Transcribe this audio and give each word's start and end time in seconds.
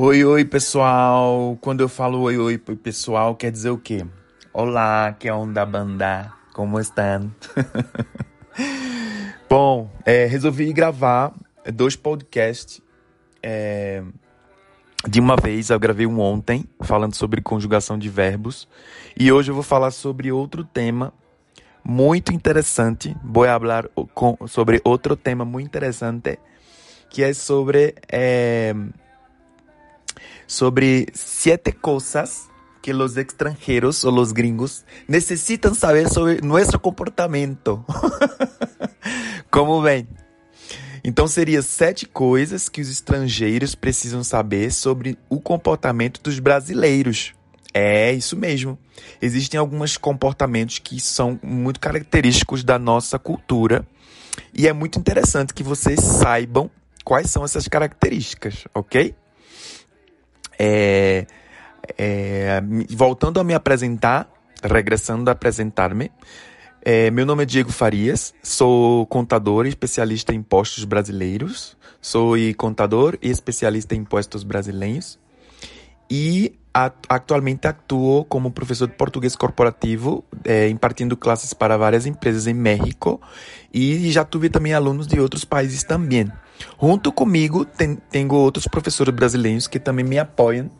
Oi, 0.00 0.24
oi, 0.24 0.44
pessoal. 0.44 1.58
Quando 1.60 1.80
eu 1.80 1.88
falo 1.88 2.20
oi, 2.20 2.38
oi, 2.38 2.56
pessoal, 2.56 3.34
quer 3.34 3.50
dizer 3.50 3.70
o 3.70 3.76
quê? 3.76 4.06
Olá, 4.52 5.12
que 5.18 5.26
é 5.26 5.34
onda 5.34 5.66
banda. 5.66 6.32
Como 6.54 6.78
estão? 6.78 7.34
Bom, 9.50 9.90
é, 10.06 10.24
resolvi 10.24 10.72
gravar 10.72 11.34
dois 11.74 11.96
podcasts 11.96 12.80
é, 13.42 14.04
de 15.04 15.18
uma 15.18 15.34
vez. 15.34 15.68
Eu 15.68 15.80
gravei 15.80 16.06
um 16.06 16.20
ontem, 16.20 16.64
falando 16.82 17.16
sobre 17.16 17.42
conjugação 17.42 17.98
de 17.98 18.08
verbos. 18.08 18.68
E 19.18 19.32
hoje 19.32 19.50
eu 19.50 19.54
vou 19.56 19.64
falar 19.64 19.90
sobre 19.90 20.30
outro 20.30 20.62
tema 20.62 21.12
muito 21.82 22.32
interessante. 22.32 23.16
Vou 23.24 23.46
falar 23.46 23.90
sobre 24.46 24.80
outro 24.84 25.16
tema 25.16 25.44
muito 25.44 25.66
interessante, 25.66 26.38
que 27.10 27.20
é 27.20 27.34
sobre... 27.34 27.96
É, 28.08 28.72
sobre 30.48 31.06
siete 31.12 31.72
cosas 31.72 32.48
que 32.82 32.92
los 32.92 33.16
extranjeros 33.16 34.02
o 34.04 34.10
los 34.10 34.32
gringos 34.32 34.84
necesitan 35.06 35.74
saber 35.74 36.08
sobre 36.08 36.40
nuestro 36.40 36.80
comportamento. 36.80 37.84
Como 39.50 39.82
bem? 39.82 40.08
Então 41.04 41.28
seria 41.28 41.62
sete 41.62 42.06
coisas 42.06 42.68
que 42.68 42.80
os 42.80 42.88
estrangeiros 42.88 43.74
precisam 43.74 44.24
saber 44.24 44.72
sobre 44.72 45.18
o 45.28 45.40
comportamento 45.40 46.20
dos 46.22 46.38
brasileiros. 46.38 47.34
É 47.74 48.12
isso 48.12 48.36
mesmo. 48.36 48.78
Existem 49.20 49.60
alguns 49.60 49.96
comportamentos 49.96 50.78
que 50.78 50.98
são 50.98 51.38
muito 51.42 51.78
característicos 51.78 52.64
da 52.64 52.78
nossa 52.78 53.18
cultura 53.18 53.86
e 54.54 54.66
é 54.66 54.72
muito 54.72 54.98
interessante 54.98 55.52
que 55.52 55.62
vocês 55.62 56.00
saibam 56.00 56.70
quais 57.04 57.30
são 57.30 57.44
essas 57.44 57.68
características, 57.68 58.64
ok? 58.74 59.14
É, 60.58 61.26
é, 61.96 62.60
voltando 62.90 63.38
a 63.40 63.44
me 63.44 63.54
apresentar, 63.54 64.28
regressando 64.62 65.30
a 65.30 65.32
apresentar-me, 65.32 66.10
é, 66.82 67.10
meu 67.10 67.26
nome 67.26 67.42
é 67.42 67.46
Diego 67.46 67.72
Farias, 67.72 68.32
sou 68.42 69.04
contador 69.06 69.66
e 69.66 69.68
especialista 69.68 70.32
em 70.32 70.38
impostos 70.38 70.84
brasileiros, 70.84 71.76
sou 72.00 72.34
contador 72.56 73.18
e 73.20 73.30
especialista 73.30 73.94
em 73.94 73.98
impostos 73.98 74.42
brasileiros 74.42 75.18
e 76.10 76.54
atualmente 77.08 77.66
atuo 77.66 78.24
como 78.24 78.52
professor 78.52 78.86
de 78.86 78.94
português 78.94 79.34
corporativo, 79.34 80.24
é, 80.44 80.68
impartindo 80.68 81.16
classes 81.16 81.52
para 81.52 81.76
várias 81.76 82.06
empresas 82.06 82.46
em 82.46 82.54
México 82.54 83.20
e 83.74 84.10
já 84.10 84.24
tive 84.24 84.48
também 84.48 84.72
alunos 84.72 85.06
de 85.06 85.20
outros 85.20 85.44
países 85.44 85.82
também. 85.82 86.30
Junto 86.80 87.12
comigo, 87.12 87.64
tem, 87.64 87.96
tenho 88.10 88.32
outros 88.34 88.66
professores 88.66 89.14
brasileiros 89.14 89.66
que 89.66 89.78
também 89.78 90.04
me 90.04 90.18
apoiam 90.18 90.70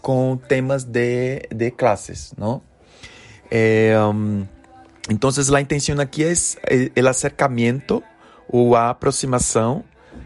com 0.00 0.36
temas 0.36 0.84
de, 0.84 1.42
de 1.54 1.70
classes, 1.70 2.32
não? 2.36 2.62
É, 3.50 3.94
um, 4.12 4.46
então, 5.10 5.30
a 5.54 5.60
intenção 5.60 5.98
aqui 6.00 6.22
é 6.22 7.02
o 7.02 7.08
acercamento 7.08 8.02
ou 8.48 8.76
a 8.76 8.90
aproximação 8.90 9.82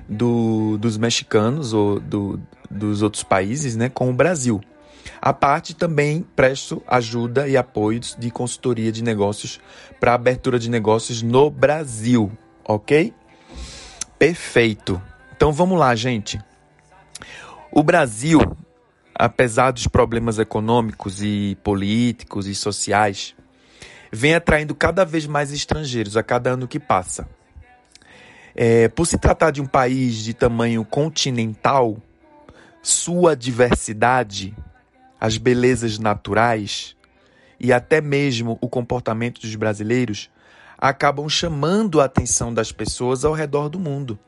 do, 0.09 0.77
dos 0.79 0.97
mexicanos 0.99 1.73
ou 1.73 2.01
do, 2.01 2.41
dos 2.71 3.03
outros 3.03 3.23
países 3.23 3.77
né, 3.77 3.89
com 3.89 4.11
o 4.11 4.13
Brasil. 4.13 4.61
A 5.21 5.33
parte 5.33 5.75
também 5.75 6.25
presto 6.35 6.83
ajuda 6.87 7.49
e 7.49 7.57
apoios 7.57 8.17
de 8.19 8.31
consultoria 8.31 8.91
de 8.91 9.03
negócios 9.03 9.61
para 10.01 10.15
abertura 10.15 10.59
de 10.59 10.69
negócios 10.69 11.23
no 11.23 11.51
Brasil, 11.51 12.31
ok? 12.65 13.13
Perfeito. 14.23 15.03
Então 15.35 15.53
vamos 15.53 15.77
lá, 15.77 15.93
gente. 15.97 16.39
O 17.73 17.83
Brasil, 17.83 18.39
apesar 19.13 19.73
dos 19.73 19.89
problemas 19.89 20.39
econômicos 20.39 21.21
e 21.21 21.59
políticos 21.65 22.47
e 22.47 22.55
sociais, 22.55 23.35
vem 24.13 24.37
atraindo 24.37 24.77
cada 24.77 25.05
vez 25.05 25.27
mais 25.27 25.53
estrangeiros 25.53 26.17
a 26.17 26.23
cada 26.23 26.51
ano 26.51 26.69
que 26.69 26.79
passa. 26.79 27.29
É, 28.55 28.87
por 28.87 29.09
se 29.09 29.19
tratar 29.19 29.51
de 29.51 29.61
um 29.61 29.67
país 29.67 30.19
de 30.19 30.33
tamanho 30.33 30.85
continental, 30.85 31.97
sua 32.81 33.35
diversidade, 33.35 34.55
as 35.21 35.37
belezas 35.37 35.99
naturais 35.99 36.95
e 37.59 37.73
até 37.73 38.01
mesmo 38.01 38.57
o 38.61 38.69
comportamento 38.69 39.41
dos 39.41 39.57
brasileiros 39.57 40.31
acabam 40.83 41.29
chamando 41.29 42.01
a 42.01 42.07
atenção 42.07 42.53
das 42.53 42.73
pessoas 42.73 43.25
ao 43.25 43.33
redor 43.33 43.69
do 43.69 43.79
mundo. 43.79 44.19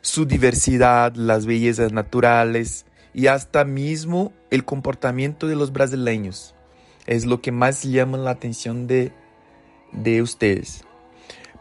Sua 0.00 0.24
diversidade, 0.24 1.20
as 1.30 1.44
belezas 1.44 1.92
naturais 1.92 2.82
e 3.14 3.28
até 3.28 3.62
mesmo 3.62 4.32
o 4.50 4.62
comportamento 4.62 5.46
de 5.46 5.54
los 5.54 5.68
brasileiros 5.68 6.54
é 7.06 7.16
o 7.16 7.36
que 7.36 7.50
mais 7.50 7.82
chama 7.82 8.16
a 8.26 8.30
atenção 8.30 8.86
de, 8.86 9.12
de 9.92 10.22
ustedes. 10.22 10.82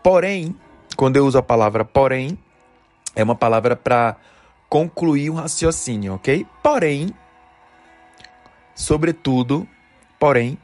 Porém, 0.01 0.55
quando 0.95 1.17
eu 1.17 1.25
uso 1.25 1.37
a 1.37 1.43
palavra 1.43 1.83
porém, 1.83 2.37
é 3.13 3.21
uma 3.21 3.35
palavra 3.35 3.75
para 3.75 4.15
concluir 4.69 5.29
um 5.29 5.35
raciocínio, 5.35 6.13
ok? 6.13 6.47
Porém, 6.63 7.09
sobretudo, 8.73 9.67
porém, 10.17 10.57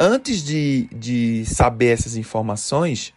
antes 0.00 0.42
de, 0.42 0.88
de 0.90 1.44
saber 1.44 1.88
essas 1.88 2.16
informações, 2.16 3.12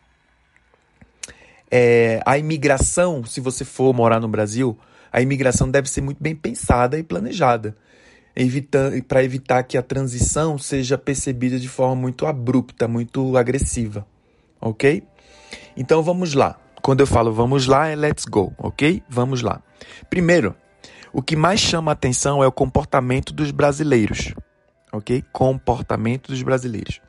é, 1.71 2.21
a 2.25 2.37
imigração, 2.37 3.23
se 3.23 3.39
você 3.39 3.63
for 3.63 3.93
morar 3.93 4.19
no 4.19 4.27
Brasil, 4.27 4.77
a 5.11 5.21
imigração 5.21 5.71
deve 5.71 5.89
ser 5.89 6.01
muito 6.01 6.21
bem 6.21 6.35
pensada 6.35 6.99
e 6.99 7.03
planejada, 7.03 7.75
para 9.07 9.23
evitar 9.23 9.63
que 9.63 9.77
a 9.77 9.81
transição 9.81 10.57
seja 10.57 10.97
percebida 10.97 11.57
de 11.57 11.69
forma 11.69 11.95
muito 11.95 12.25
abrupta, 12.25 12.87
muito 12.87 13.37
agressiva, 13.37 14.05
ok? 14.59 15.03
Então 15.77 16.03
vamos 16.03 16.33
lá. 16.33 16.59
Quando 16.81 16.99
eu 16.99 17.07
falo 17.07 17.31
vamos 17.31 17.65
lá, 17.65 17.87
é 17.87 17.95
let's 17.95 18.25
go, 18.25 18.51
ok? 18.57 19.01
Vamos 19.07 19.41
lá. 19.41 19.61
Primeiro, 20.09 20.55
o 21.13 21.21
que 21.21 21.35
mais 21.35 21.59
chama 21.59 21.91
a 21.91 21.93
atenção 21.93 22.43
é 22.43 22.47
o 22.47 22.51
comportamento 22.51 23.31
dos 23.31 23.51
brasileiros 23.51 24.33
ok? 24.93 25.23
Comportamento 25.33 26.31
dos 26.31 26.41
brasileiros. 26.43 27.01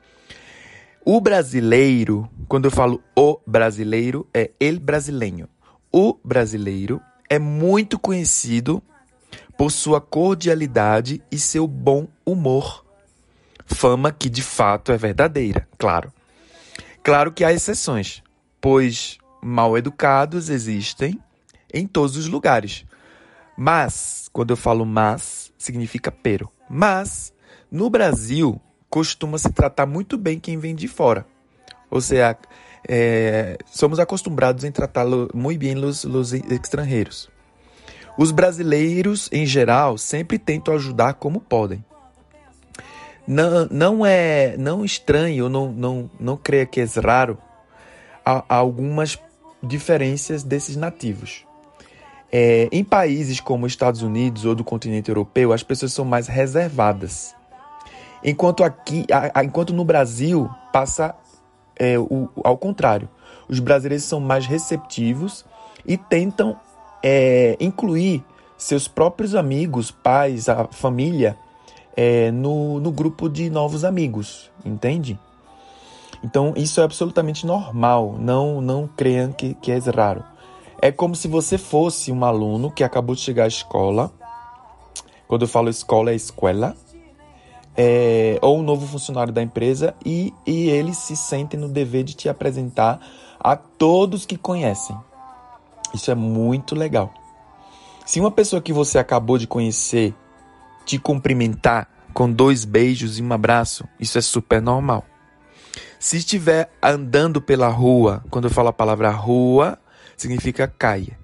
O 1.05 1.21
brasileiro, 1.21 2.27
quando 2.47 2.65
eu 2.65 2.71
falo 2.71 3.01
o 3.15 3.39
brasileiro, 3.45 4.27
é 4.33 4.51
el 4.59 4.79
brasileiro. 4.79 5.47
O 5.91 6.17
brasileiro 6.23 6.99
é 7.29 7.37
muito 7.37 7.99
conhecido 7.99 8.81
por 9.55 9.71
sua 9.71 10.01
cordialidade 10.01 11.21
e 11.31 11.37
seu 11.37 11.67
bom 11.67 12.07
humor. 12.25 12.83
Fama 13.67 14.11
que 14.11 14.29
de 14.29 14.41
fato 14.41 14.91
é 14.91 14.97
verdadeira, 14.97 15.67
claro. 15.77 16.11
Claro 17.03 17.31
que 17.31 17.43
há 17.43 17.53
exceções, 17.53 18.23
pois 18.59 19.19
mal 19.41 19.77
educados 19.77 20.49
existem 20.49 21.19
em 21.71 21.85
todos 21.85 22.17
os 22.17 22.27
lugares. 22.27 22.83
Mas, 23.55 24.27
quando 24.33 24.51
eu 24.51 24.57
falo 24.57 24.85
mas, 24.85 25.53
significa 25.57 26.11
pero. 26.11 26.51
Mas 26.69 27.31
no 27.71 27.89
Brasil, 27.89 28.59
costuma 28.89 29.37
se 29.37 29.51
tratar 29.51 29.85
muito 29.85 30.17
bem 30.17 30.39
quem 30.39 30.57
vem 30.57 30.75
de 30.75 30.87
fora. 30.87 31.25
Ou 31.89 32.01
seja, 32.01 32.37
é, 32.87 33.57
somos 33.65 33.99
acostumados 33.99 34.63
em 34.63 34.71
tratar 34.71 35.05
muito 35.33 35.59
bem 35.59 35.77
os, 35.83 36.03
os 36.03 36.33
estrangeiros. 36.33 37.29
Os 38.17 38.31
brasileiros, 38.31 39.29
em 39.31 39.45
geral, 39.45 39.97
sempre 39.97 40.39
tentam 40.39 40.73
ajudar 40.73 41.15
como 41.15 41.41
podem. 41.41 41.83
Não, 43.27 43.67
não 43.71 44.05
é 44.05 44.55
não 44.57 44.85
estranho, 44.85 45.49
não, 45.49 45.71
não, 45.71 46.09
não 46.19 46.37
creia 46.37 46.65
que 46.65 46.79
é 46.79 46.85
raro, 47.03 47.37
há, 48.23 48.43
algumas 48.47 49.19
diferenças 49.61 50.43
desses 50.43 50.75
nativos. 50.75 51.45
É, 52.31 52.69
em 52.71 52.83
países 52.83 53.39
como 53.39 53.65
os 53.65 53.71
Estados 53.71 54.01
Unidos 54.01 54.45
ou 54.45 54.55
do 54.55 54.63
continente 54.63 55.09
europeu, 55.09 55.51
as 55.51 55.63
pessoas 55.63 55.91
são 55.91 56.05
mais 56.05 56.27
reservadas. 56.27 57.34
Enquanto 58.23 58.63
aqui, 58.63 59.05
a, 59.11 59.39
a, 59.39 59.43
enquanto 59.43 59.73
no 59.73 59.85
Brasil 59.85 60.49
passa 60.71 61.15
é, 61.77 61.97
o, 61.97 62.29
ao 62.43 62.57
contrário. 62.57 63.09
Os 63.47 63.59
brasileiros 63.59 64.05
são 64.05 64.19
mais 64.19 64.45
receptivos 64.45 65.45
e 65.85 65.97
tentam 65.97 66.57
é, 67.03 67.55
incluir 67.59 68.23
seus 68.57 68.87
próprios 68.87 69.35
amigos, 69.35 69.91
pais, 69.91 70.49
a 70.49 70.65
família, 70.65 71.37
é, 71.95 72.31
no, 72.31 72.79
no 72.79 72.91
grupo 72.91 73.29
de 73.29 73.49
novos 73.49 73.83
amigos, 73.83 74.49
entende? 74.63 75.19
Então 76.23 76.53
isso 76.55 76.81
é 76.81 76.83
absolutamente 76.83 77.45
normal, 77.45 78.15
não 78.17 78.59
não 78.59 78.87
creiam 78.87 79.31
que, 79.31 79.53
que 79.55 79.71
é 79.71 79.77
raro. 79.95 80.23
É 80.81 80.91
como 80.91 81.15
se 81.15 81.27
você 81.27 81.57
fosse 81.57 82.11
um 82.11 82.23
aluno 82.25 82.71
que 82.71 82.83
acabou 82.83 83.15
de 83.15 83.21
chegar 83.21 83.43
à 83.43 83.47
escola. 83.47 84.11
Quando 85.27 85.43
eu 85.43 85.47
falo 85.47 85.69
escola, 85.69 86.11
é 86.11 86.15
escola. 86.15 86.75
É, 87.77 88.39
ou 88.41 88.59
um 88.59 88.63
novo 88.63 88.87
funcionário 88.87 89.33
da 89.33 89.41
empresa 89.41 89.93
e, 90.05 90.33
e 90.45 90.69
eles 90.69 90.97
se 90.97 91.15
sentem 91.15 91.59
no 91.59 91.67
dever 91.67 92.05
de 92.05 92.13
te 92.13 92.29
apresentar 92.29 92.99
a 93.39 93.55
todos 93.55 94.25
que 94.25 94.37
conhecem. 94.37 94.97
Isso 95.93 96.09
é 96.09 96.15
muito 96.15 96.73
legal. 96.73 97.13
Se 98.05 98.19
uma 98.19 98.31
pessoa 98.31 98.61
que 98.61 98.71
você 98.71 98.97
acabou 98.97 99.37
de 99.37 99.47
conhecer 99.47 100.13
te 100.85 100.99
cumprimentar 100.99 101.89
com 102.13 102.31
dois 102.31 102.63
beijos 102.63 103.17
e 103.17 103.23
um 103.23 103.33
abraço, 103.33 103.83
isso 103.99 104.17
é 104.17 104.21
super 104.21 104.61
normal. 104.61 105.03
Se 105.99 106.17
estiver 106.17 106.71
andando 106.81 107.41
pela 107.41 107.67
rua, 107.67 108.23
quando 108.29 108.45
eu 108.45 108.51
falo 108.51 108.69
a 108.69 108.73
palavra 108.73 109.09
rua, 109.09 109.79
significa 110.15 110.67
caia. 110.67 111.17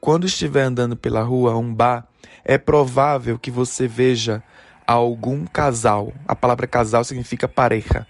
Quando 0.00 0.26
estiver 0.26 0.62
andando 0.62 0.96
pela 0.96 1.22
rua, 1.22 1.56
um 1.56 1.72
bar, 1.72 2.06
é 2.44 2.58
provável 2.58 3.38
que 3.38 3.50
você 3.50 3.86
veja 3.86 4.42
algum 4.86 5.44
casal. 5.46 6.12
A 6.26 6.34
palavra 6.34 6.66
casal 6.66 7.04
significa 7.04 7.48
pareja. 7.48 8.06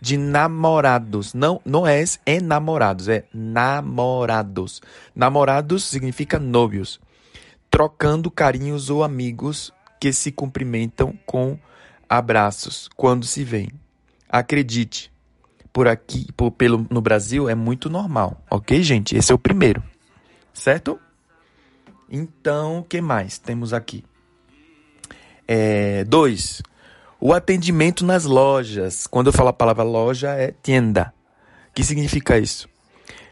De 0.00 0.16
namorados. 0.16 1.34
Não, 1.34 1.60
não 1.64 1.86
é 1.86 2.02
enamorados, 2.24 3.08
é 3.08 3.24
namorados. 3.32 4.80
Namorados 5.14 5.84
significa 5.84 6.38
novios. 6.38 7.00
Trocando 7.70 8.30
carinhos 8.30 8.90
ou 8.90 9.02
amigos 9.02 9.72
que 10.00 10.12
se 10.12 10.30
cumprimentam 10.30 11.18
com 11.26 11.58
abraços 12.08 12.88
quando 12.96 13.26
se 13.26 13.44
veem. 13.44 13.70
Acredite, 14.28 15.12
por 15.72 15.86
aqui, 15.88 16.26
por, 16.36 16.50
pelo, 16.50 16.86
no 16.90 17.00
Brasil, 17.00 17.48
é 17.48 17.54
muito 17.54 17.90
normal, 17.90 18.42
ok, 18.50 18.82
gente? 18.82 19.16
Esse 19.16 19.32
é 19.32 19.34
o 19.34 19.38
primeiro, 19.38 19.82
certo? 20.52 20.98
Então, 22.10 22.78
o 22.78 22.82
que 22.82 23.00
mais 23.00 23.38
temos 23.38 23.72
aqui? 23.72 24.04
É, 25.50 26.04
dois, 26.04 26.62
o 27.18 27.32
atendimento 27.32 28.04
nas 28.04 28.24
lojas. 28.24 29.06
Quando 29.06 29.28
eu 29.28 29.32
falo 29.32 29.48
a 29.48 29.52
palavra 29.52 29.82
loja, 29.82 30.34
é 30.34 30.52
tienda. 30.62 31.12
O 31.70 31.74
que 31.74 31.82
significa 31.82 32.38
isso? 32.38 32.68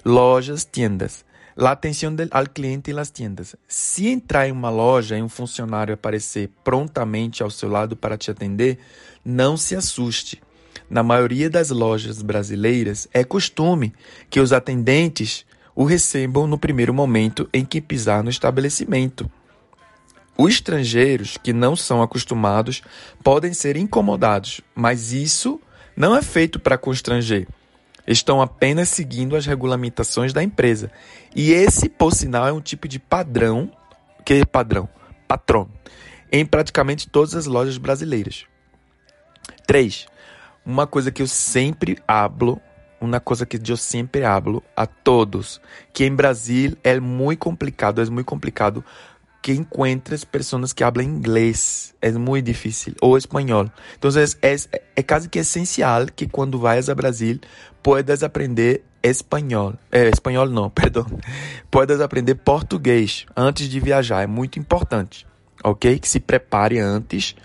Lojas, 0.03 0.65
tiendas. 0.65 1.27
La 1.55 1.73
atenção 1.73 2.15
ao 2.31 2.47
cliente 2.47 2.93
nas 2.93 3.11
tiendas. 3.11 3.55
Se 3.69 4.09
entrar 4.09 4.49
em 4.49 4.53
uma 4.53 4.71
loja 4.71 5.17
e 5.17 5.23
um 5.23 5.29
funcionário 5.29 5.95
aparecer 5.95 6.51
prontamente 6.65 7.43
ao 7.43 7.51
seu 7.51 7.69
lado 7.69 7.95
para 7.95 8.17
te 8.17 8.31
atender, 8.31 8.79
não 9.25 9.57
se 9.57 9.77
assuste. 9.77 10.43
Na 10.89 11.03
maioria 11.03 11.51
das 11.51 11.71
lojas 11.71 12.23
brasileiras, 12.23 13.09
é 13.13 13.25
costume 13.25 13.93
que 14.31 14.41
os 14.41 14.53
atendentes 14.53 15.45
o 15.75 15.85
recebam 15.85 16.47
no 16.47 16.59
primeiro 16.59 16.95
momento 16.95 17.49
em 17.53 17.65
que 17.65 17.81
pisar 17.81 18.23
no 18.23 18.31
estabelecimento. 18.31 19.31
Os 20.39 20.55
estrangeiros 20.55 21.39
que 21.43 21.53
não 21.53 21.75
são 21.75 22.03
acostumados 22.03 22.83
podem 23.23 23.55
ser 23.55 23.77
incomodados, 23.77 24.61
mas 24.75 25.13
isso 25.13 25.61
não 25.97 26.15
é 26.15 26.21
feito 26.21 26.61
para 26.61 26.77
constranger. 26.77 27.49
Estão 28.07 28.41
apenas 28.43 28.91
seguindo 28.91 29.35
as 29.35 29.47
regulamentações 29.47 30.33
da 30.33 30.43
empresa. 30.43 30.91
E 31.35 31.53
esse, 31.53 31.89
por 31.89 32.13
sinal, 32.13 32.47
é 32.47 32.53
um 32.53 32.61
tipo 32.61 32.87
de 32.87 32.99
padrão, 32.99 33.71
que 34.25 34.35
é 34.35 34.45
padrão, 34.45 34.89
patrão, 35.27 35.69
em 36.31 36.45
praticamente 36.45 37.09
todas 37.09 37.35
as 37.35 37.47
lojas 37.47 37.79
brasileiras. 37.79 38.45
3. 39.67 40.07
Uma 40.65 40.87
coisa 40.87 41.11
que 41.11 41.23
eu 41.23 41.27
sempre 41.27 41.99
hablo, 42.07 42.61
uma 43.01 43.21
coisa 43.21 43.47
que 43.47 43.59
eu 43.71 43.77
sempre 43.77 44.25
hablo 44.25 44.63
a 44.77 44.87
todos, 44.87 45.61
que 45.93 46.05
em 46.05 46.15
Brasil 46.15 46.77
é 46.85 47.01
muito 47.01 47.41
complicado, 47.41 48.01
é 48.01 48.05
muito 48.05 48.27
complicado 48.27 48.85
que 49.47 49.53
encuentres 49.53 50.25
pessoas 50.25 50.73
que 50.73 50.83
falam 50.83 51.03
inglês. 51.03 51.95
É 52.03 52.11
muito 52.11 52.47
difícil. 52.47 52.95
Ou 53.01 53.17
espanhol. 53.17 53.71
Então, 53.97 54.11
é, 54.43 54.57
é, 54.97 55.03
quase 55.05 55.29
que 55.29 55.39
essencial 55.39 56.07
que 56.07 56.27
quando 56.27 56.59
vayas 56.59 56.89
a 56.89 56.97
Brasil, 56.97 57.39
puedas 57.81 58.25
aprender 58.25 58.83
espanhol. 59.01 59.75
É, 59.93 60.09
espanhol 60.09 60.49
não, 60.49 60.69
perdão. 60.75 61.07
Puedas 61.71 62.01
aprender 62.01 62.35
português 62.35 63.25
antes 63.37 63.69
de 63.69 63.79
viajar. 63.79 64.21
É 64.21 64.27
muito 64.27 64.59
importante. 64.59 65.25
Ok? 65.63 65.97
Que 66.01 66.09
se 66.09 66.19
prepare 66.19 66.81
antes 66.81 67.37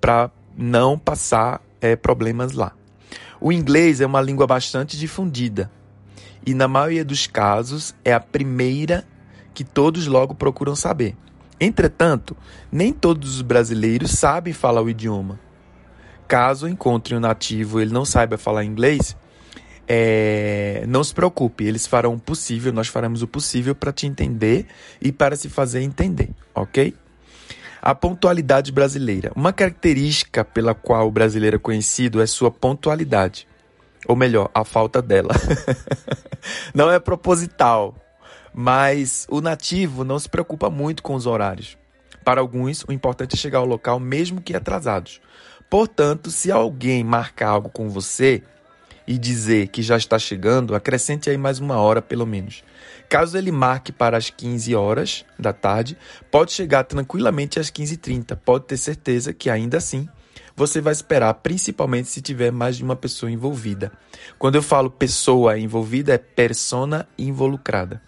para 0.00 0.30
não 0.56 0.96
passar 0.96 1.60
é, 1.80 1.96
problemas 1.96 2.52
lá. 2.52 2.70
O 3.40 3.50
inglês 3.50 4.00
é 4.00 4.06
uma 4.06 4.20
língua 4.20 4.46
bastante 4.46 4.96
difundida 4.96 5.68
e, 6.46 6.54
na 6.54 6.68
maioria 6.68 7.04
dos 7.04 7.26
casos, 7.26 7.96
é 8.04 8.12
a 8.12 8.20
primeira 8.20 9.04
que 9.52 9.64
todos 9.64 10.06
logo 10.06 10.36
procuram 10.36 10.76
saber. 10.76 11.16
Entretanto, 11.60 12.36
nem 12.70 12.92
todos 12.92 13.36
os 13.36 13.42
brasileiros 13.42 14.12
sabem 14.12 14.52
falar 14.52 14.82
o 14.82 14.90
idioma. 14.90 15.40
Caso 16.26 16.68
encontre 16.68 17.16
um 17.16 17.20
nativo 17.20 17.78
e 17.78 17.82
ele 17.82 17.92
não 17.92 18.04
saiba 18.04 18.36
falar 18.36 18.64
inglês, 18.64 19.16
é, 19.88 20.84
não 20.86 21.02
se 21.02 21.14
preocupe, 21.14 21.64
eles 21.64 21.86
farão 21.86 22.14
o 22.14 22.20
possível, 22.20 22.72
nós 22.72 22.88
faremos 22.88 23.22
o 23.22 23.26
possível 23.26 23.74
para 23.74 23.90
te 23.90 24.06
entender 24.06 24.66
e 25.00 25.10
para 25.10 25.34
se 25.34 25.48
fazer 25.48 25.80
entender, 25.80 26.28
ok? 26.54 26.94
A 27.80 27.94
pontualidade 27.94 28.70
brasileira. 28.70 29.32
Uma 29.34 29.52
característica 29.52 30.44
pela 30.44 30.74
qual 30.74 31.08
o 31.08 31.10
brasileiro 31.10 31.56
é 31.56 31.58
conhecido 31.58 32.20
é 32.20 32.26
sua 32.26 32.50
pontualidade. 32.50 33.48
Ou 34.06 34.14
melhor, 34.14 34.50
a 34.52 34.64
falta 34.64 35.00
dela. 35.00 35.34
não 36.74 36.90
é 36.90 36.98
proposital, 36.98 37.94
mas 38.60 39.24
o 39.30 39.40
nativo 39.40 40.02
não 40.02 40.18
se 40.18 40.28
preocupa 40.28 40.68
muito 40.68 41.00
com 41.00 41.14
os 41.14 41.26
horários. 41.26 41.78
Para 42.24 42.40
alguns, 42.40 42.82
o 42.88 42.92
importante 42.92 43.36
é 43.36 43.38
chegar 43.38 43.60
ao 43.60 43.64
local 43.64 44.00
mesmo 44.00 44.40
que 44.40 44.52
atrasados. 44.52 45.20
Portanto, 45.70 46.28
se 46.28 46.50
alguém 46.50 47.04
marcar 47.04 47.50
algo 47.50 47.68
com 47.68 47.88
você 47.88 48.42
e 49.06 49.16
dizer 49.16 49.68
que 49.68 49.80
já 49.80 49.96
está 49.96 50.18
chegando, 50.18 50.74
acrescente 50.74 51.30
aí 51.30 51.38
mais 51.38 51.60
uma 51.60 51.76
hora 51.76 52.02
pelo 52.02 52.26
menos. 52.26 52.64
Caso 53.08 53.38
ele 53.38 53.52
marque 53.52 53.92
para 53.92 54.16
as 54.16 54.28
15 54.28 54.74
horas 54.74 55.24
da 55.38 55.52
tarde, 55.52 55.96
pode 56.28 56.50
chegar 56.50 56.82
tranquilamente 56.82 57.60
às 57.60 57.70
15h30. 57.70 58.36
Pode 58.44 58.64
ter 58.64 58.76
certeza 58.76 59.32
que 59.32 59.48
ainda 59.48 59.76
assim 59.76 60.08
você 60.56 60.80
vai 60.80 60.92
esperar, 60.92 61.32
principalmente 61.34 62.08
se 62.08 62.20
tiver 62.20 62.50
mais 62.50 62.76
de 62.76 62.82
uma 62.82 62.96
pessoa 62.96 63.30
envolvida. 63.30 63.92
Quando 64.36 64.56
eu 64.56 64.62
falo 64.62 64.90
pessoa 64.90 65.56
envolvida, 65.56 66.12
é 66.12 66.18
persona 66.18 67.08
involucrada. 67.16 68.02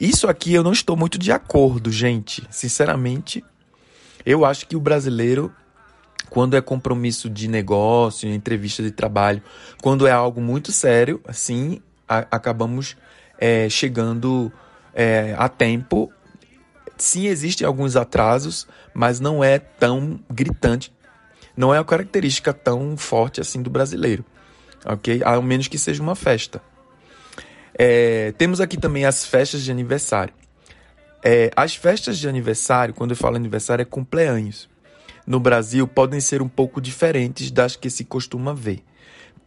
Isso 0.00 0.26
aqui 0.26 0.54
eu 0.54 0.62
não 0.62 0.72
estou 0.72 0.96
muito 0.96 1.18
de 1.18 1.30
acordo, 1.30 1.92
gente. 1.92 2.42
Sinceramente, 2.50 3.44
eu 4.24 4.46
acho 4.46 4.66
que 4.66 4.74
o 4.74 4.80
brasileiro, 4.80 5.52
quando 6.30 6.56
é 6.56 6.60
compromisso 6.62 7.28
de 7.28 7.46
negócio, 7.46 8.26
entrevista 8.26 8.82
de 8.82 8.90
trabalho, 8.90 9.42
quando 9.82 10.06
é 10.06 10.10
algo 10.10 10.40
muito 10.40 10.72
sério, 10.72 11.20
assim, 11.28 11.82
a, 12.08 12.20
acabamos 12.30 12.96
é, 13.38 13.68
chegando 13.68 14.50
é, 14.94 15.34
a 15.36 15.50
tempo. 15.50 16.10
Sim, 16.96 17.26
existem 17.26 17.66
alguns 17.66 17.94
atrasos, 17.94 18.66
mas 18.94 19.20
não 19.20 19.44
é 19.44 19.58
tão 19.58 20.18
gritante. 20.30 20.90
Não 21.54 21.74
é 21.74 21.78
uma 21.78 21.84
característica 21.84 22.54
tão 22.54 22.96
forte 22.96 23.38
assim 23.38 23.60
do 23.60 23.68
brasileiro, 23.68 24.24
ok? 24.82 25.20
Ao 25.22 25.42
menos 25.42 25.68
que 25.68 25.76
seja 25.76 26.02
uma 26.02 26.14
festa. 26.14 26.62
É, 27.78 28.32
temos 28.32 28.60
aqui 28.60 28.76
também 28.76 29.04
as 29.04 29.24
festas 29.24 29.62
de 29.62 29.70
aniversário. 29.70 30.34
É, 31.24 31.50
as 31.54 31.74
festas 31.74 32.18
de 32.18 32.28
aniversário, 32.28 32.94
quando 32.94 33.10
eu 33.10 33.16
falo 33.16 33.36
aniversário, 33.36 33.82
é 33.82 33.86
cumpleaños. 33.86 34.68
No 35.26 35.38
Brasil, 35.38 35.86
podem 35.86 36.20
ser 36.20 36.42
um 36.42 36.48
pouco 36.48 36.80
diferentes 36.80 37.50
das 37.50 37.76
que 37.76 37.90
se 37.90 38.04
costuma 38.04 38.54
ver 38.54 38.82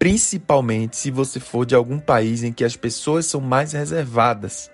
principalmente 0.04 0.98
se 0.98 1.10
você 1.10 1.40
for 1.40 1.66
de 1.66 1.76
algum 1.76 1.98
país 1.98 2.44
em 2.44 2.52
que 2.52 2.66
as 2.66 2.76
pessoas 2.76 3.26
são 3.26 3.40
mais 3.40 3.72
reservadas. 3.72 4.70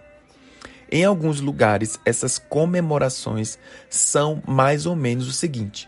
Em 0.92 1.06
alguns 1.06 1.40
lugares, 1.40 2.00
essas 2.04 2.40
comemorações 2.40 3.60
são 3.92 4.42
mais 4.48 4.88
ou 4.88 4.96
menos 4.96 5.28
o 5.28 5.32
seguinte: 5.32 5.88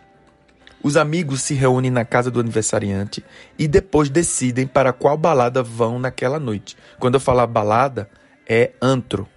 os 0.83 0.97
amigos 0.97 1.41
se 1.41 1.53
reúnem 1.53 1.91
na 1.91 2.03
casa 2.03 2.31
do 2.31 2.39
aniversariante 2.39 3.23
e 3.57 3.67
depois 3.67 4.09
decidem 4.09 4.65
para 4.65 4.91
qual 4.91 5.17
balada 5.17 5.61
vão 5.61 5.99
naquela 5.99 6.39
noite. 6.39 6.77
Quando 6.99 7.15
eu 7.15 7.19
falar 7.19 7.47
balada, 7.47 8.09
é 8.47 8.71
antro. 8.81 9.27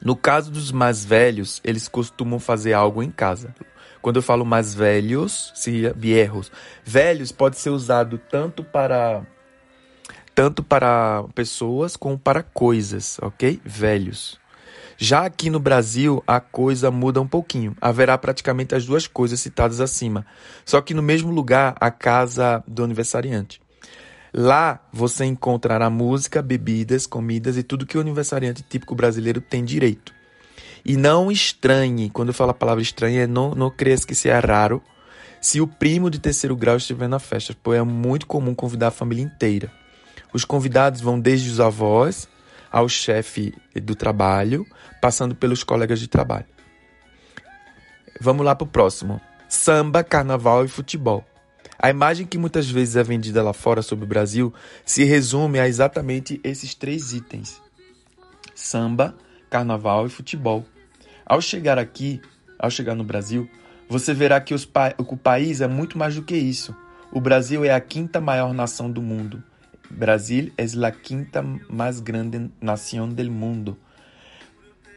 No 0.00 0.16
caso 0.16 0.50
dos 0.50 0.72
mais 0.72 1.04
velhos, 1.04 1.60
eles 1.62 1.86
costumam 1.86 2.40
fazer 2.40 2.72
algo 2.72 3.02
em 3.02 3.10
casa. 3.10 3.54
Quando 4.00 4.16
eu 4.16 4.22
falo 4.22 4.44
mais 4.44 4.74
velhos, 4.74 5.52
seria 5.54 5.92
viejos. 5.92 6.50
Velhos 6.84 7.30
pode 7.30 7.56
ser 7.56 7.70
usado 7.70 8.18
tanto 8.18 8.64
para 8.64 9.24
tanto 10.34 10.62
para 10.62 11.24
pessoas 11.34 11.96
como 11.96 12.18
para 12.18 12.42
coisas, 12.42 13.18
ok? 13.22 13.60
Velhos. 13.64 14.41
Já 15.04 15.26
aqui 15.26 15.50
no 15.50 15.58
Brasil, 15.58 16.22
a 16.28 16.38
coisa 16.38 16.88
muda 16.88 17.20
um 17.20 17.26
pouquinho. 17.26 17.74
Haverá 17.80 18.16
praticamente 18.16 18.72
as 18.72 18.86
duas 18.86 19.04
coisas 19.04 19.40
citadas 19.40 19.80
acima, 19.80 20.24
só 20.64 20.80
que 20.80 20.94
no 20.94 21.02
mesmo 21.02 21.32
lugar, 21.32 21.74
a 21.80 21.90
casa 21.90 22.62
do 22.68 22.84
aniversariante. 22.84 23.60
Lá 24.32 24.78
você 24.92 25.24
encontrará 25.24 25.90
música, 25.90 26.40
bebidas, 26.40 27.04
comidas 27.04 27.56
e 27.56 27.64
tudo 27.64 27.84
que 27.84 27.98
o 27.98 28.00
aniversariante 28.00 28.62
típico 28.62 28.94
brasileiro 28.94 29.40
tem 29.40 29.64
direito. 29.64 30.14
E 30.84 30.96
não 30.96 31.32
estranhe, 31.32 32.08
quando 32.08 32.28
eu 32.28 32.34
falo 32.34 32.52
a 32.52 32.54
palavra 32.54 32.80
estranha, 32.80 33.26
não, 33.26 33.56
não 33.56 33.72
cresça 33.72 34.06
que 34.06 34.12
isso 34.12 34.28
é 34.28 34.38
raro, 34.38 34.80
se 35.40 35.60
o 35.60 35.66
primo 35.66 36.10
de 36.10 36.20
terceiro 36.20 36.54
grau 36.54 36.76
estiver 36.76 37.08
na 37.08 37.18
festa, 37.18 37.56
pois 37.60 37.76
é 37.76 37.82
muito 37.82 38.24
comum 38.24 38.54
convidar 38.54 38.86
a 38.86 38.92
família 38.92 39.24
inteira. 39.24 39.68
Os 40.32 40.44
convidados 40.44 41.00
vão 41.00 41.18
desde 41.18 41.50
os 41.50 41.58
avós 41.58 42.28
ao 42.72 42.88
chefe 42.88 43.54
do 43.82 43.94
trabalho, 43.94 44.66
passando 45.00 45.34
pelos 45.34 45.62
colegas 45.62 46.00
de 46.00 46.08
trabalho. 46.08 46.46
Vamos 48.18 48.44
lá 48.44 48.54
para 48.54 48.64
o 48.64 48.68
próximo: 48.68 49.20
samba, 49.48 50.02
carnaval 50.02 50.64
e 50.64 50.68
futebol. 50.68 51.24
A 51.78 51.90
imagem 51.90 52.26
que 52.26 52.38
muitas 52.38 52.70
vezes 52.70 52.96
é 52.96 53.02
vendida 53.02 53.42
lá 53.42 53.52
fora 53.52 53.82
sobre 53.82 54.04
o 54.04 54.08
Brasil 54.08 54.54
se 54.84 55.04
resume 55.04 55.58
a 55.58 55.68
exatamente 55.68 56.40
esses 56.42 56.74
três 56.74 57.12
itens: 57.12 57.60
samba, 58.54 59.14
carnaval 59.50 60.06
e 60.06 60.10
futebol. 60.10 60.64
Ao 61.26 61.40
chegar 61.40 61.78
aqui, 61.78 62.20
ao 62.58 62.70
chegar 62.70 62.94
no 62.94 63.04
Brasil, 63.04 63.48
você 63.88 64.14
verá 64.14 64.40
que 64.40 64.56
pa 64.66 64.94
o 64.96 65.16
país 65.16 65.60
é 65.60 65.66
muito 65.66 65.98
mais 65.98 66.14
do 66.14 66.22
que 66.22 66.36
isso. 66.36 66.74
O 67.10 67.20
Brasil 67.20 67.64
é 67.64 67.72
a 67.72 67.80
quinta 67.80 68.20
maior 68.20 68.54
nação 68.54 68.90
do 68.90 69.02
mundo. 69.02 69.42
Brasil 69.92 70.50
é 70.56 70.64
a 70.86 70.90
quinta 70.90 71.42
mais 71.68 72.00
grande 72.00 72.50
nação 72.60 73.08
do 73.08 73.30
mundo. 73.30 73.76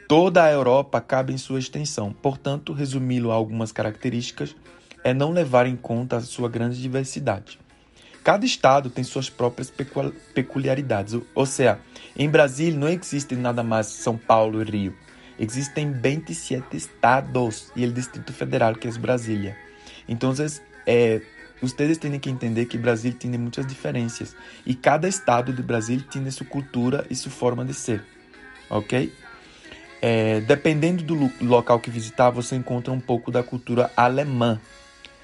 Toda 0.07 0.43
a 0.43 0.51
Europa 0.51 1.01
cabe 1.01 1.33
em 1.33 1.37
sua 1.37 1.59
extensão. 1.59 2.13
Portanto, 2.13 2.73
resumi-lo 2.73 3.31
a 3.31 3.35
algumas 3.35 3.71
características 3.71 4.55
é 5.03 5.13
não 5.13 5.31
levar 5.31 5.67
em 5.67 5.75
conta 5.75 6.17
a 6.17 6.21
sua 6.21 6.49
grande 6.49 6.81
diversidade. 6.81 7.59
Cada 8.23 8.45
estado 8.45 8.89
tem 8.89 9.03
suas 9.03 9.29
próprias 9.29 9.71
peculiaridades. 10.33 11.15
Ou 11.35 11.45
seja, 11.45 11.77
em 12.15 12.29
Brasília 12.29 12.79
não 12.79 12.89
existe 12.89 13.35
nada 13.35 13.61
mais 13.61 13.87
São 13.87 14.17
Paulo 14.17 14.61
e 14.61 14.65
Rio. 14.65 14.95
Existem 15.37 15.91
27 15.91 16.77
estados 16.77 17.71
e 17.75 17.85
o 17.85 17.91
Distrito 17.91 18.31
Federal, 18.31 18.73
que 18.73 18.87
é 18.87 18.91
Brasília. 18.93 19.55
Então, 20.07 20.33
é, 20.87 21.21
vocês 21.61 21.97
têm 21.97 22.19
que 22.19 22.29
entender 22.29 22.65
que 22.65 22.77
Brasil 22.77 23.13
tem 23.13 23.31
muitas 23.31 23.65
diferenças 23.65 24.35
e 24.65 24.75
cada 24.75 25.07
estado 25.07 25.53
do 25.53 25.63
Brasil 25.63 26.01
tem 26.11 26.29
sua 26.29 26.45
cultura 26.45 27.05
e 27.09 27.15
sua 27.15 27.31
forma 27.31 27.63
de 27.63 27.73
ser, 27.73 28.03
ok? 28.69 29.11
É, 30.01 30.41
dependendo 30.41 31.03
do 31.03 31.31
local 31.41 31.79
que 31.79 31.89
visitar, 31.89 32.29
você 32.29 32.55
encontra 32.55 32.93
um 32.93 32.99
pouco 32.99 33.31
da 33.31 33.41
cultura 33.41 33.91
alemã. 33.95 34.59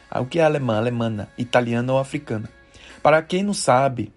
Ah, 0.09 0.21
o 0.21 0.25
que 0.25 0.39
é 0.39 0.43
alemã? 0.43 0.77
Alemana, 0.77 1.29
italiana 1.38 1.93
ou 1.93 2.00
africana. 2.00 2.50
Para 3.03 3.21
quem 3.21 3.43
não 3.43 3.53
sabe, 3.53 4.11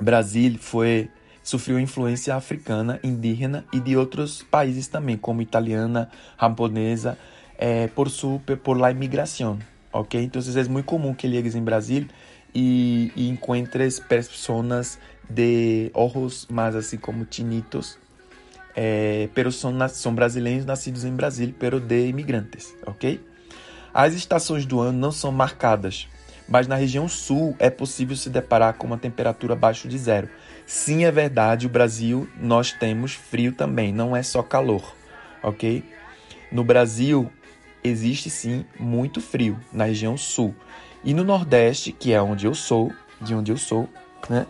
Brasil 0.00 0.58
foi 0.58 1.08
sofreu 1.42 1.80
influência 1.80 2.34
africana, 2.34 3.00
indígena 3.02 3.64
e 3.72 3.80
de 3.80 3.96
outros 3.96 4.42
países 4.42 4.86
também, 4.88 5.16
como 5.16 5.42
italiana, 5.42 6.10
japonesa, 6.40 7.18
é, 7.58 7.88
por 7.88 8.08
sua 8.10 8.38
por 8.62 8.76
la 8.78 8.90
imigração, 8.90 9.58
ok? 9.92 10.22
Então 10.22 10.40
é 10.42 10.68
muito 10.68 10.86
comum 10.86 11.14
que 11.14 11.26
llegues 11.26 11.54
em 11.54 11.62
Brasil 11.62 12.06
e, 12.54 13.12
e 13.16 13.28
encuentres 13.28 14.00
pessoas 14.00 14.98
de 15.28 15.90
ojos 15.94 16.46
mais 16.50 16.74
assim 16.74 16.96
como 16.96 17.24
tinitos, 17.24 17.98
é, 18.74 19.28
pero 19.34 19.52
são, 19.52 19.72
são 19.88 20.14
brasileiros 20.14 20.64
nascidos 20.64 21.04
em 21.04 21.14
Brasil, 21.14 21.54
pero 21.58 21.80
de 21.80 22.08
imigrantes, 22.08 22.74
ok? 22.86 23.20
As 23.92 24.14
estações 24.14 24.66
do 24.66 24.80
ano 24.80 24.98
não 24.98 25.12
são 25.12 25.32
marcadas, 25.32 26.08
mas 26.48 26.66
na 26.66 26.76
região 26.76 27.08
sul 27.08 27.54
é 27.58 27.70
possível 27.70 28.16
se 28.16 28.30
deparar 28.30 28.74
com 28.74 28.86
uma 28.86 28.98
temperatura 28.98 29.54
abaixo 29.54 29.88
de 29.88 29.98
zero. 29.98 30.28
Sim, 30.66 31.04
é 31.04 31.10
verdade, 31.10 31.66
o 31.66 31.70
Brasil 31.70 32.28
nós 32.40 32.72
temos 32.72 33.14
frio 33.14 33.52
também, 33.52 33.92
não 33.92 34.14
é 34.14 34.22
só 34.22 34.42
calor, 34.42 34.94
ok? 35.42 35.84
No 36.50 36.64
Brasil 36.64 37.30
existe 37.82 38.30
sim 38.30 38.64
muito 38.78 39.20
frio 39.20 39.58
na 39.72 39.84
região 39.84 40.16
sul. 40.16 40.54
E 41.02 41.14
no 41.14 41.24
Nordeste, 41.24 41.92
que 41.92 42.12
é 42.12 42.20
onde 42.20 42.46
eu 42.46 42.54
sou, 42.54 42.92
de 43.20 43.34
onde 43.34 43.50
eu 43.50 43.56
sou, 43.56 43.88
né? 44.28 44.46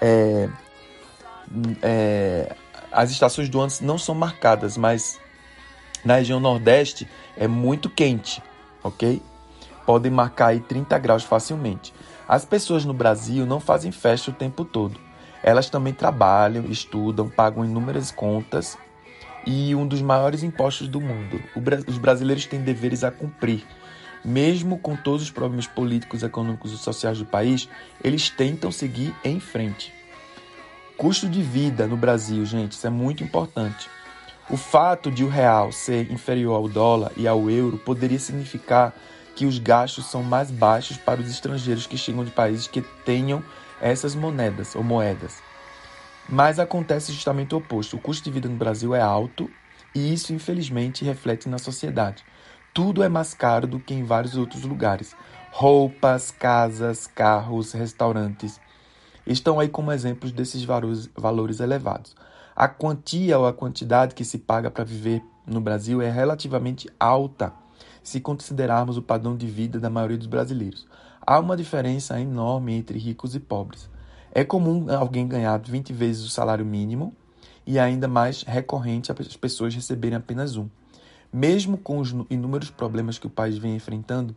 É, 0.00 0.48
é, 1.82 2.56
as 2.92 3.10
estações 3.10 3.48
do 3.48 3.60
ano 3.60 3.72
não 3.80 3.98
são 3.98 4.14
marcadas, 4.14 4.76
mas 4.76 5.18
na 6.04 6.16
região 6.16 6.38
Nordeste 6.38 7.08
é 7.36 7.48
muito 7.48 7.88
quente, 7.88 8.42
ok? 8.82 9.22
Podem 9.86 10.12
marcar 10.12 10.48
aí 10.48 10.60
30 10.60 10.98
graus 10.98 11.24
facilmente. 11.24 11.94
As 12.28 12.44
pessoas 12.44 12.84
no 12.84 12.92
Brasil 12.92 13.46
não 13.46 13.58
fazem 13.58 13.90
festa 13.90 14.30
o 14.30 14.34
tempo 14.34 14.64
todo. 14.64 15.00
Elas 15.42 15.70
também 15.70 15.94
trabalham, 15.94 16.66
estudam, 16.66 17.28
pagam 17.28 17.64
inúmeras 17.64 18.10
contas 18.10 18.76
e 19.48 19.74
um 19.74 19.86
dos 19.86 20.02
maiores 20.02 20.42
impostos 20.42 20.88
do 20.88 21.00
mundo. 21.00 21.42
Os 21.86 21.96
brasileiros 21.96 22.44
têm 22.44 22.60
deveres 22.60 23.02
a 23.02 23.10
cumprir. 23.10 23.64
Mesmo 24.22 24.78
com 24.78 24.94
todos 24.94 25.22
os 25.22 25.30
problemas 25.30 25.66
políticos, 25.66 26.22
econômicos 26.22 26.70
e 26.70 26.76
sociais 26.76 27.18
do 27.18 27.24
país, 27.24 27.66
eles 28.04 28.28
tentam 28.28 28.70
seguir 28.70 29.14
em 29.24 29.40
frente. 29.40 29.90
Custo 30.98 31.26
de 31.26 31.40
vida 31.40 31.86
no 31.86 31.96
Brasil, 31.96 32.44
gente, 32.44 32.72
isso 32.72 32.86
é 32.86 32.90
muito 32.90 33.24
importante. 33.24 33.88
O 34.50 34.56
fato 34.56 35.10
de 35.10 35.24
o 35.24 35.28
real 35.28 35.72
ser 35.72 36.12
inferior 36.12 36.54
ao 36.54 36.68
dólar 36.68 37.12
e 37.16 37.26
ao 37.26 37.48
euro 37.48 37.78
poderia 37.78 38.18
significar 38.18 38.94
que 39.34 39.46
os 39.46 39.58
gastos 39.58 40.06
são 40.06 40.22
mais 40.22 40.50
baixos 40.50 40.98
para 40.98 41.22
os 41.22 41.30
estrangeiros 41.30 41.86
que 41.86 41.96
chegam 41.96 42.24
de 42.24 42.30
países 42.30 42.66
que 42.66 42.82
tenham 42.82 43.42
essas 43.80 44.14
moedas 44.14 44.74
ou 44.74 44.82
moedas. 44.82 45.47
Mas 46.28 46.58
acontece 46.58 47.12
justamente 47.12 47.54
o 47.54 47.58
oposto. 47.58 47.96
O 47.96 48.00
custo 48.00 48.24
de 48.24 48.30
vida 48.30 48.48
no 48.48 48.56
Brasil 48.56 48.94
é 48.94 49.00
alto 49.00 49.50
e 49.94 50.12
isso, 50.12 50.34
infelizmente, 50.34 51.04
reflete 51.04 51.48
na 51.48 51.58
sociedade. 51.58 52.22
Tudo 52.74 53.02
é 53.02 53.08
mais 53.08 53.32
caro 53.32 53.66
do 53.66 53.80
que 53.80 53.94
em 53.94 54.04
vários 54.04 54.36
outros 54.36 54.62
lugares. 54.62 55.16
Roupas, 55.50 56.30
casas, 56.30 57.06
carros, 57.06 57.72
restaurantes 57.72 58.60
estão 59.26 59.58
aí 59.58 59.68
como 59.68 59.90
exemplos 59.90 60.30
desses 60.30 60.64
valores 60.64 61.60
elevados. 61.60 62.14
A 62.54 62.68
quantia 62.68 63.38
ou 63.38 63.46
a 63.46 63.52
quantidade 63.52 64.14
que 64.14 64.24
se 64.24 64.38
paga 64.38 64.70
para 64.70 64.84
viver 64.84 65.22
no 65.46 65.60
Brasil 65.60 66.02
é 66.02 66.10
relativamente 66.10 66.90
alta 67.00 67.52
se 68.02 68.20
considerarmos 68.20 68.96
o 68.96 69.02
padrão 69.02 69.36
de 69.36 69.46
vida 69.46 69.80
da 69.80 69.90
maioria 69.90 70.18
dos 70.18 70.26
brasileiros. 70.26 70.86
Há 71.26 71.38
uma 71.38 71.56
diferença 71.56 72.20
enorme 72.20 72.74
entre 72.74 72.98
ricos 72.98 73.34
e 73.34 73.40
pobres. 73.40 73.88
É 74.32 74.44
comum 74.44 74.86
alguém 74.94 75.26
ganhar 75.26 75.58
20 75.58 75.92
vezes 75.92 76.24
o 76.24 76.28
salário 76.28 76.64
mínimo 76.64 77.14
e 77.66 77.78
ainda 77.78 78.06
mais 78.08 78.42
recorrente 78.42 79.10
as 79.10 79.36
pessoas 79.36 79.74
receberem 79.74 80.16
apenas 80.16 80.56
um. 80.56 80.68
Mesmo 81.32 81.76
com 81.76 81.98
os 81.98 82.14
inúmeros 82.30 82.70
problemas 82.70 83.18
que 83.18 83.26
o 83.26 83.30
país 83.30 83.58
vem 83.58 83.76
enfrentando, 83.76 84.34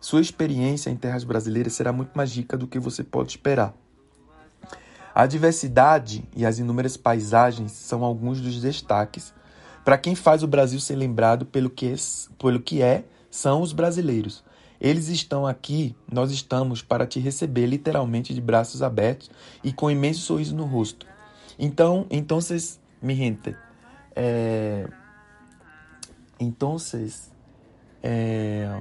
sua 0.00 0.20
experiência 0.20 0.88
em 0.88 0.96
terras 0.96 1.24
brasileiras 1.24 1.74
será 1.74 1.92
muito 1.92 2.12
mais 2.14 2.34
rica 2.34 2.56
do 2.56 2.66
que 2.66 2.78
você 2.78 3.04
pode 3.04 3.30
esperar. 3.30 3.74
A 5.14 5.26
diversidade 5.26 6.24
e 6.34 6.46
as 6.46 6.58
inúmeras 6.58 6.96
paisagens 6.96 7.72
são 7.72 8.04
alguns 8.04 8.40
dos 8.40 8.60
destaques 8.60 9.34
para 9.84 9.98
quem 9.98 10.14
faz 10.14 10.42
o 10.42 10.46
Brasil 10.46 10.78
ser 10.80 10.96
lembrado 10.96 11.44
pelo 11.44 11.68
que, 11.68 11.94
pelo 12.38 12.60
que 12.60 12.80
é, 12.80 13.04
são 13.30 13.60
os 13.60 13.72
brasileiros. 13.72 14.42
Eles 14.80 15.08
estão 15.08 15.46
aqui, 15.46 15.94
nós 16.10 16.30
estamos 16.30 16.82
para 16.82 17.06
te 17.06 17.20
receber 17.20 17.66
literalmente 17.66 18.32
de 18.32 18.40
braços 18.40 18.82
abertos 18.82 19.30
e 19.62 19.72
com 19.72 19.86
um 19.86 19.90
imenso 19.90 20.20
sorriso 20.20 20.56
no 20.56 20.64
rosto. 20.64 21.06
Então, 21.58 22.06
então, 22.10 22.38
mi 23.02 23.14
gente, 23.14 23.54
eh, 24.16 24.88
entonces, 26.38 27.30
eh, 28.02 28.80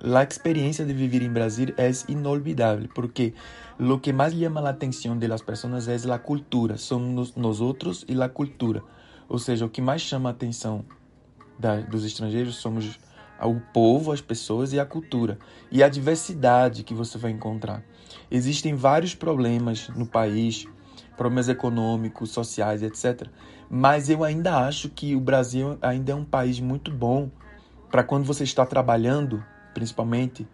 la 0.00 0.22
experiencia 0.22 0.84
de 0.84 0.92
vivir 0.92 1.22
en 1.22 1.32
Brasil 1.32 1.74
es 1.78 2.04
inolvidable 2.08 2.88
porque 2.94 3.34
lo 3.78 4.02
que 4.02 4.12
más 4.12 4.34
llama 4.34 4.60
la 4.60 4.70
atención 4.70 5.18
de 5.18 5.28
las 5.28 5.42
personas 5.42 5.88
es 5.88 6.04
la 6.04 6.22
cultura, 6.22 6.76
somos 6.76 7.36
nosotros 7.36 8.04
y 8.06 8.14
la 8.14 8.30
cultura. 8.30 8.82
Ou 9.28 9.38
seja, 9.38 9.64
o 9.64 9.70
que 9.70 9.80
mais 9.80 10.02
chama 10.02 10.28
a 10.28 10.32
atenção 10.32 10.84
da, 11.58 11.80
dos 11.80 12.04
estrangeiros 12.04 12.56
somos 12.56 13.00
o 13.46 13.60
povo, 13.72 14.12
as 14.12 14.20
pessoas 14.20 14.72
e 14.72 14.80
a 14.80 14.84
cultura 14.84 15.38
e 15.70 15.82
a 15.82 15.88
diversidade 15.88 16.82
que 16.82 16.94
você 16.94 17.18
vai 17.18 17.30
encontrar. 17.30 17.82
Existem 18.30 18.74
vários 18.74 19.14
problemas 19.14 19.88
no 19.90 20.06
país, 20.06 20.66
problemas 21.16 21.48
econômicos, 21.48 22.30
sociais, 22.30 22.82
etc. 22.82 23.28
Mas 23.68 24.08
eu 24.08 24.22
ainda 24.24 24.56
acho 24.56 24.88
que 24.88 25.14
o 25.16 25.20
Brasil 25.20 25.78
ainda 25.80 26.12
é 26.12 26.14
um 26.14 26.24
país 26.24 26.60
muito 26.60 26.90
bom 26.90 27.30
para 27.90 28.02
quando 28.02 28.24
você 28.24 28.44
está 28.44 28.64
trabalhando, 28.64 29.44
principalmente, 29.74 30.46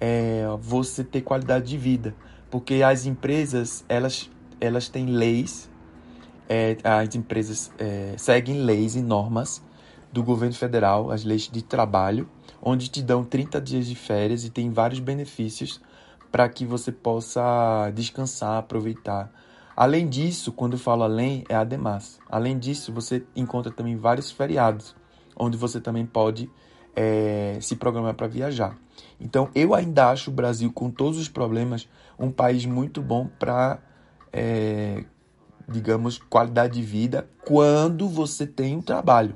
é, 0.00 0.44
você 0.60 1.04
ter 1.04 1.20
qualidade 1.20 1.66
de 1.66 1.78
vida, 1.78 2.14
porque 2.50 2.82
as 2.82 3.06
empresas 3.06 3.84
elas 3.88 4.30
elas 4.60 4.88
têm 4.88 5.06
leis 5.06 5.70
é, 6.48 6.76
as 6.84 7.14
empresas 7.14 7.72
é, 7.78 8.14
seguem 8.18 8.62
leis 8.62 8.94
e 8.94 9.02
normas 9.02 9.62
do 10.12 10.22
governo 10.22 10.54
federal, 10.54 11.10
as 11.10 11.24
leis 11.24 11.48
de 11.50 11.62
trabalho, 11.62 12.28
onde 12.60 12.88
te 12.88 13.02
dão 13.02 13.24
30 13.24 13.60
dias 13.60 13.86
de 13.86 13.96
férias 13.96 14.44
e 14.44 14.50
tem 14.50 14.70
vários 14.70 15.00
benefícios 15.00 15.80
para 16.30 16.48
que 16.48 16.66
você 16.66 16.92
possa 16.92 17.90
descansar, 17.94 18.58
aproveitar. 18.58 19.32
Além 19.74 20.06
disso, 20.06 20.52
quando 20.52 20.74
eu 20.74 20.78
falo 20.78 21.02
além, 21.02 21.44
é 21.48 21.54
ademais. 21.54 22.20
Além 22.28 22.58
disso, 22.58 22.92
você 22.92 23.24
encontra 23.34 23.72
também 23.72 23.96
vários 23.96 24.30
feriados, 24.30 24.94
onde 25.34 25.56
você 25.56 25.80
também 25.80 26.04
pode 26.04 26.50
é, 26.94 27.56
se 27.60 27.74
programar 27.76 28.14
para 28.14 28.26
viajar. 28.26 28.76
Então, 29.18 29.48
eu 29.54 29.74
ainda 29.74 30.10
acho 30.10 30.30
o 30.30 30.32
Brasil, 30.32 30.70
com 30.70 30.90
todos 30.90 31.18
os 31.18 31.28
problemas, 31.28 31.88
um 32.18 32.30
país 32.30 32.66
muito 32.66 33.00
bom 33.00 33.28
para, 33.38 33.78
é, 34.30 35.04
digamos, 35.66 36.18
qualidade 36.18 36.74
de 36.74 36.82
vida 36.82 37.28
quando 37.46 38.08
você 38.08 38.46
tem 38.46 38.76
um 38.76 38.82
trabalho 38.82 39.34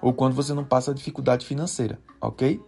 ou 0.00 0.12
quando 0.12 0.34
você 0.34 0.54
não 0.54 0.64
passa 0.64 0.94
dificuldade 0.94 1.46
financeira, 1.46 1.98
ok? 2.20 2.60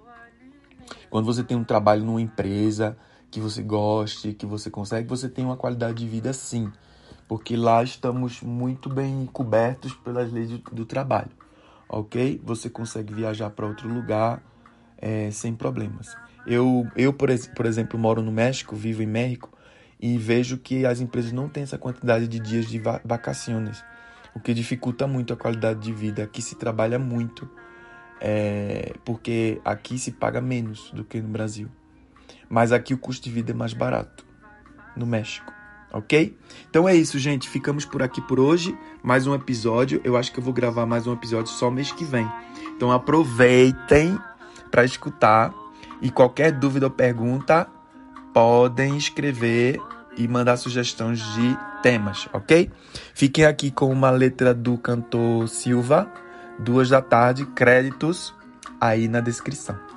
Quando 1.10 1.24
você 1.24 1.42
tem 1.42 1.56
um 1.56 1.64
trabalho 1.64 2.04
numa 2.04 2.20
empresa 2.20 2.96
que 3.30 3.40
você 3.40 3.62
goste, 3.62 4.32
que 4.34 4.44
você 4.44 4.70
consegue, 4.70 5.08
você 5.08 5.28
tem 5.28 5.44
uma 5.44 5.56
qualidade 5.56 5.98
de 5.98 6.06
vida 6.06 6.32
sim, 6.32 6.70
porque 7.26 7.56
lá 7.56 7.82
estamos 7.82 8.42
muito 8.42 8.88
bem 8.90 9.26
cobertos 9.32 9.94
pelas 9.94 10.30
leis 10.30 10.50
do, 10.50 10.84
trabalho, 10.84 11.30
ok? 11.88 12.40
Você 12.44 12.68
consegue 12.68 13.14
viajar 13.14 13.50
para 13.50 13.66
outro 13.66 13.88
lugar 13.88 14.42
é, 14.98 15.30
sem 15.30 15.54
problemas. 15.54 16.14
Eu, 16.46 16.86
eu 16.96 17.12
por, 17.12 17.30
por 17.54 17.66
exemplo, 17.66 17.98
moro 17.98 18.20
no 18.20 18.32
México, 18.32 18.76
vivo 18.76 19.02
em 19.02 19.06
México, 19.06 19.50
e 20.00 20.18
vejo 20.18 20.58
que 20.58 20.84
as 20.84 21.00
empresas 21.00 21.32
não 21.32 21.48
têm 21.48 21.62
essa 21.62 21.78
quantidade 21.78 22.26
de 22.26 22.40
dias 22.40 22.66
de 22.66 22.82
vacações 23.04 23.82
o 24.34 24.40
que 24.40 24.54
dificulta 24.54 25.06
muito 25.06 25.32
a 25.32 25.36
qualidade 25.36 25.80
de 25.80 25.92
vida. 25.92 26.22
Aqui 26.22 26.40
se 26.40 26.54
trabalha 26.56 26.98
muito, 26.98 27.48
é, 28.20 28.94
porque 29.04 29.60
aqui 29.64 29.98
se 29.98 30.12
paga 30.12 30.40
menos 30.40 30.90
do 30.92 31.04
que 31.04 31.20
no 31.20 31.28
Brasil. 31.28 31.68
Mas 32.48 32.72
aqui 32.72 32.94
o 32.94 32.98
custo 32.98 33.24
de 33.24 33.30
vida 33.30 33.52
é 33.52 33.54
mais 33.54 33.72
barato, 33.72 34.24
no 34.96 35.06
México. 35.06 35.52
Ok? 35.92 36.36
Então 36.70 36.88
é 36.88 36.94
isso, 36.94 37.18
gente. 37.18 37.48
Ficamos 37.48 37.84
por 37.84 38.02
aqui 38.02 38.20
por 38.22 38.40
hoje. 38.40 38.76
Mais 39.02 39.26
um 39.26 39.34
episódio. 39.34 40.00
Eu 40.02 40.16
acho 40.16 40.32
que 40.32 40.38
eu 40.38 40.42
vou 40.44 40.52
gravar 40.52 40.86
mais 40.86 41.06
um 41.06 41.12
episódio 41.12 41.52
só 41.52 41.70
mês 41.70 41.92
que 41.92 42.04
vem. 42.04 42.26
Então 42.74 42.90
aproveitem 42.90 44.18
para 44.70 44.84
escutar. 44.84 45.52
E 46.00 46.10
qualquer 46.10 46.50
dúvida 46.50 46.86
ou 46.86 46.90
pergunta, 46.90 47.68
podem 48.32 48.96
escrever 48.96 49.78
e 50.16 50.28
mandar 50.28 50.56
sugestões 50.56 51.20
de 51.34 51.56
temas, 51.82 52.28
ok? 52.32 52.70
Fiquem 53.14 53.44
aqui 53.44 53.70
com 53.70 53.90
uma 53.90 54.10
letra 54.10 54.52
do 54.54 54.76
cantor 54.76 55.48
Silva, 55.48 56.10
duas 56.58 56.88
da 56.88 57.00
tarde, 57.00 57.46
créditos 57.46 58.34
aí 58.80 59.08
na 59.08 59.20
descrição. 59.20 59.91